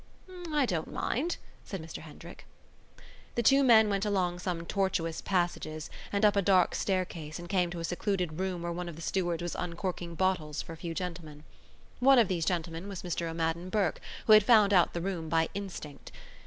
"I 0.51 0.65
don't 0.65 0.91
mind," 0.91 1.37
said 1.63 1.79
Mr 1.79 1.99
Hendrick. 1.99 2.47
The 3.35 3.43
two 3.43 3.63
men 3.63 3.87
went 3.87 4.03
along 4.03 4.39
some 4.39 4.65
tortuous 4.65 5.21
passages 5.21 5.91
and 6.11 6.25
up 6.25 6.35
a 6.35 6.41
dark 6.41 6.73
staircase 6.73 7.37
and 7.37 7.47
came 7.47 7.69
to 7.69 7.79
a 7.79 7.83
secluded 7.83 8.39
room 8.39 8.63
where 8.63 8.71
one 8.71 8.89
of 8.89 8.95
the 8.95 9.03
stewards 9.03 9.43
was 9.43 9.53
uncorking 9.53 10.15
bottles 10.15 10.59
for 10.63 10.73
a 10.73 10.77
few 10.77 10.95
gentlemen. 10.95 11.43
One 11.99 12.17
of 12.17 12.29
these 12.29 12.45
gentlemen 12.45 12.87
was 12.87 13.03
Mr 13.03 13.29
O'Madden 13.29 13.69
Burke, 13.69 14.01
who 14.25 14.33
had 14.33 14.41
found 14.43 14.73
out 14.73 14.93
the 14.93 15.01
room 15.01 15.29
by 15.29 15.49
instinct. 15.53 16.11